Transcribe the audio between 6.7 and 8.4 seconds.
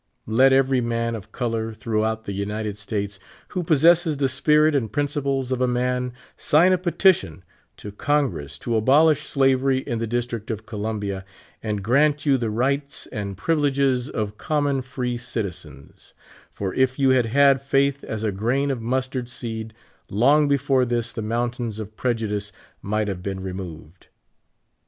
a petition to Con